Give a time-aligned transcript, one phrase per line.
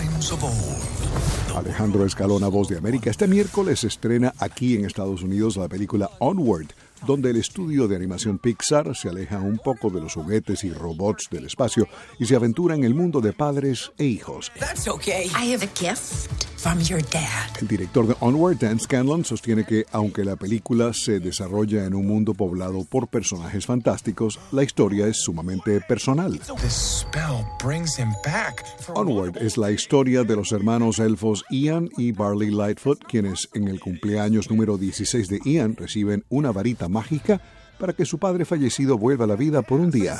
[0.00, 1.56] times of old.
[1.56, 3.10] Alejandro Escalona, Voz de América.
[3.10, 6.66] Este miércoles se estrena aquí en Estados Unidos la película Onward,
[7.06, 11.28] donde el estudio de animación Pixar se aleja un poco de los juguetes y robots
[11.30, 11.88] del espacio
[12.18, 14.52] y se aventura en el mundo de padres e hijos.
[14.58, 15.26] That's okay.
[15.28, 17.50] I have a gift from your dad.
[17.60, 22.06] El director de Onward, Dan Scanlon, sostiene que aunque la película se desarrolla en un
[22.06, 26.38] mundo poblado por personajes fantásticos, la historia es sumamente personal.
[26.60, 28.64] This spell brings him back.
[28.80, 33.68] For Onward es la historia de los hermanos elfos Ian y Barley Lightfoot, quienes en
[33.68, 37.40] el cumpleaños número 16 de Ian reciben una varita mágica
[37.78, 40.18] para que su padre fallecido vuelva a la vida por un día.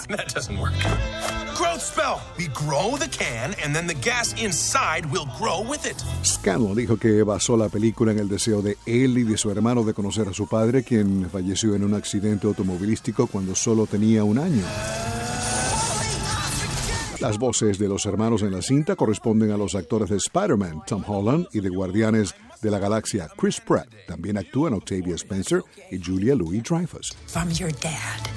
[1.87, 2.21] Spell.
[2.39, 5.97] We grow the can, and then the gas inside will grow with it.
[6.25, 9.85] Scanlon dijo que basó la película en el deseo de él y de su hermano
[9.85, 14.39] de conocer a su padre, quien falleció en un accidente automovilístico cuando solo tenía un
[14.39, 14.65] año.
[17.21, 21.03] Las voces de los hermanos en la cinta corresponden a los actores de Spider-Man, Tom
[21.07, 23.89] Holland, y de Guardianes de la Galaxia, Chris Pratt.
[24.07, 27.17] También actúan Octavia Spencer y Julia Louis-Dreyfus.
[27.27, 28.36] From your dad.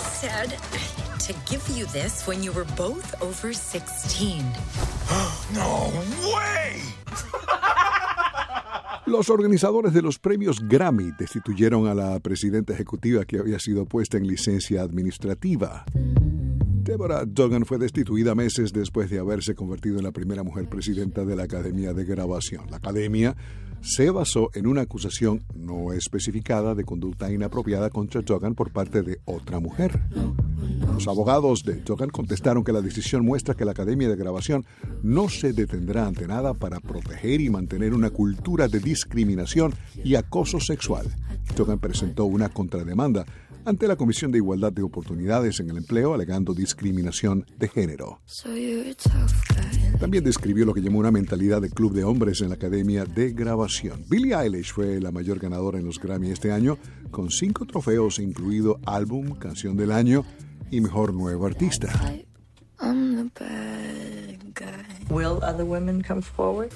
[0.00, 0.56] Said
[1.20, 4.44] to give you this when you were both over 16.
[5.54, 5.90] No
[6.32, 6.80] way!
[9.06, 14.16] Los organizadores de los premios Grammy destituyeron a la presidenta ejecutiva que había sido puesta
[14.16, 15.84] en licencia administrativa.
[16.90, 21.36] Deborah Duggan fue destituida meses después de haberse convertido en la primera mujer presidenta de
[21.36, 22.68] la Academia de Grabación.
[22.68, 23.36] La Academia
[23.80, 29.20] se basó en una acusación no especificada de conducta inapropiada contra Duggan por parte de
[29.24, 30.00] otra mujer.
[30.92, 34.66] Los abogados de Duggan contestaron que la decisión muestra que la Academia de Grabación
[35.04, 40.58] no se detendrá ante nada para proteger y mantener una cultura de discriminación y acoso
[40.58, 41.06] sexual.
[41.56, 43.26] Duggan presentó una contrademanda
[43.64, 48.20] ante la Comisión de Igualdad de Oportunidades en el Empleo alegando discriminación de género.
[48.26, 49.98] So you're a tough guy.
[49.98, 53.32] También describió lo que llamó una mentalidad de club de hombres en la Academia de
[53.32, 54.04] Grabación.
[54.08, 56.78] Billie Eilish fue la mayor ganadora en los Grammy este año,
[57.10, 60.24] con cinco trofeos, incluido álbum, canción del año
[60.70, 61.88] y mejor nuevo artista.
[62.80, 65.14] I'm the bad guy.
[65.14, 66.72] Will other women come forward?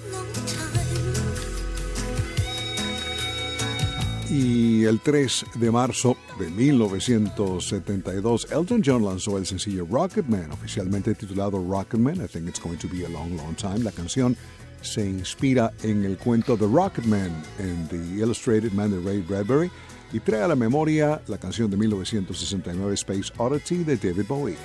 [4.35, 11.65] Y el 3 de marzo de 1972, Elton John lanzó el sencillo Rocketman, oficialmente titulado
[11.65, 12.17] Rocketman.
[12.17, 13.85] I think it's going to be a long, long time.
[13.85, 14.37] La canción
[14.81, 17.31] se inspira en el cuento The Rocketman
[17.61, 19.71] en The Illustrated Man de Ray Bradbury
[20.13, 24.57] y trae a la memoria la canción de 1969 Space Oddity de David Bowie.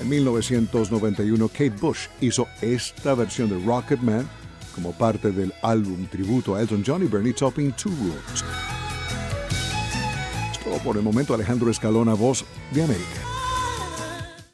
[0.00, 4.26] En 1991, Kate Bush hizo esta versión de Rocketman
[4.78, 8.44] como parte del álbum tributo a Elton John y Bernie Taupin Two Rooms.
[10.62, 13.27] Todo por el momento, Alejandro Escalona, voz de América.